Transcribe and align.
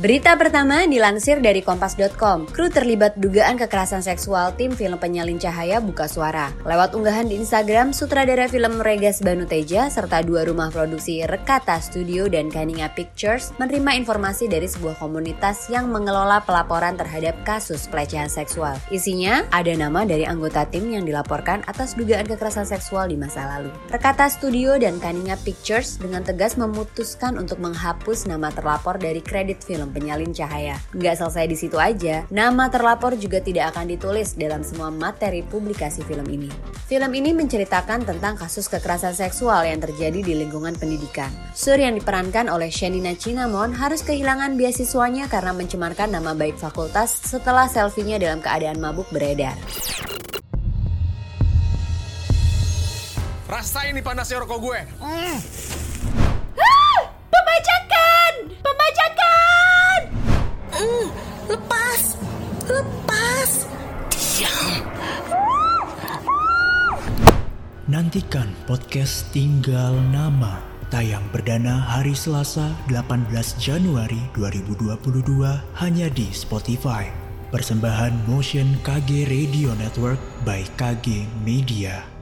Berita 0.00 0.32
pertama 0.32 0.88
dilansir 0.88 1.44
dari 1.44 1.60
Kompas.com. 1.60 2.48
Kru 2.48 2.72
terlibat 2.72 3.20
dugaan 3.20 3.60
kekerasan 3.60 4.00
seksual 4.00 4.56
tim 4.56 4.72
film 4.72 4.96
penyalin 4.96 5.36
cahaya 5.36 5.76
buka 5.76 6.08
suara. 6.08 6.48
Lewat 6.64 6.96
unggahan 6.96 7.28
di 7.28 7.36
Instagram, 7.36 7.92
sutradara 7.92 8.48
film 8.48 8.80
Regas 8.80 9.20
Banuteja 9.20 9.92
serta 9.92 10.24
dua 10.24 10.48
rumah 10.48 10.72
produksi 10.72 11.20
Rekata 11.28 11.76
Studio 11.84 12.32
dan 12.32 12.48
Kaninga 12.48 12.96
Pictures 12.96 13.52
menerima 13.60 14.00
informasi 14.00 14.48
dari 14.48 14.72
sebuah 14.72 14.96
komunitas 14.96 15.68
yang 15.68 15.92
mengelola 15.92 16.40
pelaporan 16.48 16.96
terhadap 16.96 17.36
kasus 17.44 17.84
pelecehan 17.84 18.32
seksual. 18.32 18.80
Isinya 18.88 19.44
ada 19.52 19.76
nama 19.76 20.08
dari 20.08 20.24
anggota 20.24 20.64
tim 20.64 20.88
yang 20.88 21.04
dilaporkan 21.04 21.60
atas 21.68 21.92
dugaan 21.92 22.24
kekerasan 22.24 22.64
seksual 22.64 23.12
di 23.12 23.20
masa 23.20 23.44
lalu. 23.52 23.68
Rekata 23.92 24.32
Studio 24.32 24.80
dan 24.80 24.96
Kaninga 24.96 25.36
Pictures 25.44 26.00
dengan 26.00 26.24
tegas 26.24 26.56
memutuskan 26.56 27.36
untuk 27.36 27.60
menghapus 27.60 28.24
nama 28.24 28.48
terlapor 28.48 28.96
dari 28.96 29.20
kredit 29.20 29.60
film 29.60 29.89
penyalin 29.90 30.30
cahaya. 30.32 30.78
Nggak 30.94 31.20
selesai 31.20 31.46
di 31.50 31.56
situ 31.58 31.76
aja, 31.76 32.24
nama 32.30 32.70
terlapor 32.70 33.18
juga 33.18 33.42
tidak 33.42 33.74
akan 33.74 33.90
ditulis 33.90 34.38
dalam 34.38 34.62
semua 34.62 34.88
materi 34.88 35.42
publikasi 35.42 36.06
film 36.06 36.24
ini. 36.30 36.50
Film 36.90 37.10
ini 37.14 37.30
menceritakan 37.34 38.06
tentang 38.06 38.34
kasus 38.38 38.66
kekerasan 38.66 39.14
seksual 39.14 39.66
yang 39.66 39.78
terjadi 39.78 40.22
di 40.22 40.34
lingkungan 40.38 40.74
pendidikan. 40.78 41.30
Sur 41.54 41.78
yang 41.78 41.98
diperankan 41.98 42.50
oleh 42.50 42.70
Shenina 42.70 43.14
Cinnamon 43.14 43.74
harus 43.74 44.02
kehilangan 44.06 44.58
beasiswanya 44.58 45.26
karena 45.26 45.54
mencemarkan 45.54 46.14
nama 46.14 46.34
baik 46.34 46.58
fakultas 46.58 47.14
setelah 47.26 47.66
selfie-nya 47.66 48.18
dalam 48.18 48.42
keadaan 48.42 48.78
mabuk 48.78 49.06
beredar. 49.10 49.54
Rasain 53.50 53.98
nih 53.98 54.04
panasnya 54.06 54.46
rokok 54.46 54.58
gue. 54.62 54.80
Mm. 55.02 55.79
Nantikan 67.90 68.46
podcast 68.70 69.34
Tinggal 69.34 69.98
Nama 70.14 70.62
tayang 70.94 71.26
perdana 71.34 71.74
hari 71.74 72.14
Selasa 72.14 72.70
18 72.86 73.34
Januari 73.58 74.22
2022 74.38 75.26
hanya 75.74 76.06
di 76.14 76.30
Spotify. 76.30 77.10
Persembahan 77.50 78.30
Motion 78.30 78.78
KG 78.86 79.26
Radio 79.26 79.74
Network 79.74 80.22
by 80.46 80.62
KG 80.78 81.26
Media. 81.42 82.19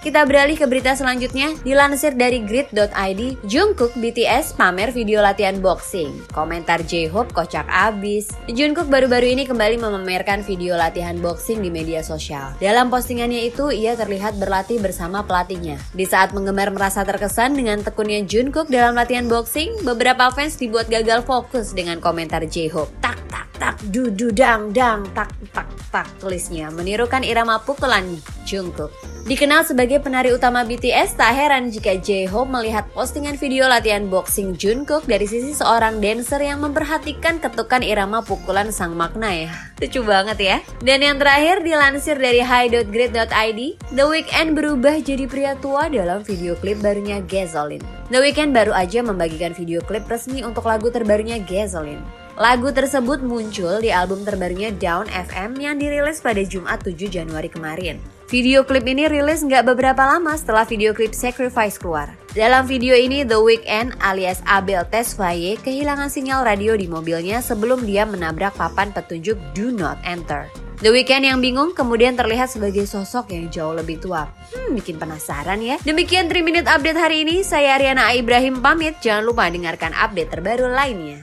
Kita 0.00 0.24
beralih 0.24 0.56
ke 0.56 0.64
berita 0.64 0.96
selanjutnya. 0.96 1.52
Dilansir 1.60 2.16
dari 2.16 2.40
grid.id, 2.40 3.20
Jungkook 3.44 3.92
BTS 4.00 4.56
pamer 4.56 4.96
video 4.96 5.20
latihan 5.20 5.60
boxing. 5.60 6.24
Komentar 6.32 6.80
J-Hope 6.80 7.36
kocak 7.36 7.68
abis. 7.68 8.32
Jungkook 8.48 8.88
baru-baru 8.88 9.36
ini 9.36 9.44
kembali 9.44 9.76
memamerkan 9.76 10.40
video 10.40 10.80
latihan 10.80 11.20
boxing 11.20 11.60
di 11.60 11.68
media 11.68 12.00
sosial. 12.00 12.56
Dalam 12.64 12.88
postingannya 12.88 13.44
itu, 13.52 13.68
ia 13.68 13.92
terlihat 13.92 14.40
berlatih 14.40 14.80
bersama 14.80 15.20
pelatihnya. 15.20 15.76
Di 15.92 16.08
saat 16.08 16.32
penggemar 16.32 16.72
merasa 16.72 17.04
terkesan 17.04 17.52
dengan 17.52 17.84
tekunnya 17.84 18.24
Jungkook 18.24 18.72
dalam 18.72 18.96
latihan 18.96 19.28
boxing, 19.28 19.84
beberapa 19.84 20.32
fans 20.32 20.56
dibuat 20.56 20.88
gagal 20.88 21.28
fokus 21.28 21.76
dengan 21.76 22.00
komentar 22.00 22.40
J-Hope. 22.48 22.88
Tak 23.04 23.20
tak 23.28 23.49
tak 23.60 23.76
du 23.92 24.08
du 24.08 24.32
dang 24.32 24.72
dang 24.72 25.04
tak 25.12 25.28
tak 25.52 25.68
tak 25.92 26.08
tulisnya 26.16 26.72
menirukan 26.72 27.20
irama 27.20 27.60
pukulan 27.60 28.02
Jungkook. 28.48 28.90
Dikenal 29.28 29.68
sebagai 29.68 30.00
penari 30.00 30.32
utama 30.32 30.64
BTS, 30.64 31.14
tak 31.14 31.36
heran 31.36 31.68
jika 31.68 32.00
J-Hope 32.00 32.48
melihat 32.48 32.88
postingan 32.96 33.36
video 33.36 33.68
latihan 33.68 34.08
boxing 34.08 34.56
Jungkook 34.56 35.04
dari 35.04 35.28
sisi 35.28 35.52
seorang 35.52 36.00
dancer 36.00 36.40
yang 36.40 36.64
memperhatikan 36.64 37.36
ketukan 37.36 37.84
irama 37.84 38.24
pukulan 38.24 38.72
sang 38.72 38.96
makna 38.96 39.28
ya. 39.28 39.52
Lucu 39.78 40.00
banget 40.02 40.38
ya. 40.40 40.56
Dan 40.80 41.04
yang 41.04 41.20
terakhir 41.20 41.60
dilansir 41.60 42.16
dari 42.16 42.40
high.grid.id, 42.40 43.60
The 43.92 44.04
Weeknd 44.08 44.56
berubah 44.56 44.98
jadi 45.04 45.28
pria 45.28 45.52
tua 45.60 45.92
dalam 45.92 46.24
video 46.24 46.56
klip 46.56 46.80
barunya 46.80 47.20
Gasoline. 47.20 47.84
The 48.08 48.24
Weeknd 48.24 48.56
baru 48.56 48.72
aja 48.72 49.04
membagikan 49.04 49.52
video 49.52 49.84
klip 49.84 50.08
resmi 50.08 50.40
untuk 50.42 50.64
lagu 50.64 50.88
terbarunya 50.88 51.38
Gasoline. 51.44 52.02
Lagu 52.40 52.72
tersebut 52.72 53.20
muncul 53.20 53.84
di 53.84 53.92
album 53.92 54.24
terbarunya 54.24 54.72
Down 54.72 55.12
FM 55.12 55.60
yang 55.60 55.76
dirilis 55.76 56.24
pada 56.24 56.40
Jumat 56.40 56.80
7 56.80 56.96
Januari 57.12 57.52
kemarin. 57.52 58.00
Video 58.32 58.64
klip 58.64 58.88
ini 58.88 59.04
rilis 59.12 59.44
nggak 59.44 59.68
beberapa 59.68 60.00
lama 60.08 60.32
setelah 60.40 60.64
video 60.64 60.96
klip 60.96 61.12
Sacrifice 61.12 61.76
keluar. 61.76 62.16
Dalam 62.32 62.64
video 62.64 62.96
ini, 62.96 63.28
The 63.28 63.36
Weeknd 63.36 63.92
alias 64.00 64.40
Abel 64.48 64.88
Tesfaye 64.88 65.60
kehilangan 65.60 66.08
sinyal 66.08 66.48
radio 66.48 66.80
di 66.80 66.88
mobilnya 66.88 67.44
sebelum 67.44 67.84
dia 67.84 68.08
menabrak 68.08 68.56
papan 68.56 68.88
petunjuk 68.88 69.36
Do 69.52 69.68
Not 69.68 70.00
Enter. 70.08 70.48
The 70.80 70.88
Weeknd 70.96 71.28
yang 71.28 71.44
bingung 71.44 71.76
kemudian 71.76 72.16
terlihat 72.16 72.56
sebagai 72.56 72.88
sosok 72.88 73.36
yang 73.36 73.52
jauh 73.52 73.76
lebih 73.76 74.00
tua. 74.00 74.32
Hmm, 74.56 74.72
bikin 74.72 74.96
penasaran 74.96 75.60
ya. 75.60 75.76
Demikian 75.84 76.32
3 76.32 76.40
Minute 76.40 76.64
Update 76.72 76.96
hari 76.96 77.20
ini. 77.20 77.44
Saya 77.44 77.76
Ariana 77.76 78.16
Ibrahim 78.16 78.64
pamit. 78.64 78.96
Jangan 79.04 79.28
lupa 79.28 79.44
dengarkan 79.52 79.92
update 79.92 80.32
terbaru 80.32 80.72
lainnya. 80.72 81.20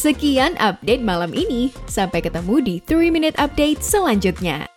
Sekian 0.00 0.56
update 0.56 1.04
malam 1.04 1.36
ini. 1.36 1.68
Sampai 1.84 2.24
ketemu 2.24 2.64
di 2.64 2.74
3 2.80 3.12
Minute 3.12 3.36
Update 3.36 3.84
selanjutnya. 3.84 4.69